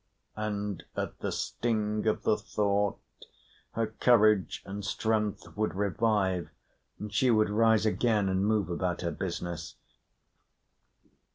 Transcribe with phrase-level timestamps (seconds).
[0.35, 2.97] And at the sting of the thought
[3.73, 6.49] her courage and strength would revive,
[6.97, 9.75] and she would rise again and move about her business.